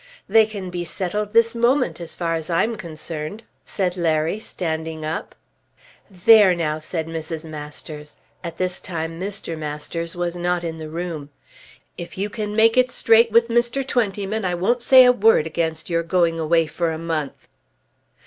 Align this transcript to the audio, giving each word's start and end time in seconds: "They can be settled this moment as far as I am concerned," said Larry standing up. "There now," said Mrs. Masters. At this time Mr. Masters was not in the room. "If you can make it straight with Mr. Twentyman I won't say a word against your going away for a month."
"They 0.27 0.47
can 0.47 0.71
be 0.71 0.83
settled 0.83 1.31
this 1.31 1.53
moment 1.53 2.01
as 2.01 2.15
far 2.15 2.33
as 2.33 2.49
I 2.49 2.63
am 2.63 2.75
concerned," 2.75 3.43
said 3.67 3.97
Larry 3.97 4.39
standing 4.39 5.05
up. 5.05 5.35
"There 6.09 6.55
now," 6.55 6.79
said 6.79 7.05
Mrs. 7.05 7.47
Masters. 7.47 8.17
At 8.43 8.57
this 8.57 8.79
time 8.79 9.19
Mr. 9.21 9.55
Masters 9.55 10.15
was 10.15 10.35
not 10.35 10.63
in 10.63 10.79
the 10.79 10.89
room. 10.89 11.29
"If 11.99 12.17
you 12.17 12.31
can 12.31 12.55
make 12.55 12.77
it 12.77 12.89
straight 12.89 13.31
with 13.31 13.49
Mr. 13.49 13.85
Twentyman 13.87 14.43
I 14.43 14.55
won't 14.55 14.81
say 14.81 15.05
a 15.05 15.11
word 15.11 15.45
against 15.45 15.87
your 15.87 16.01
going 16.01 16.39
away 16.39 16.65
for 16.65 16.91
a 16.91 16.97
month." 16.97 17.47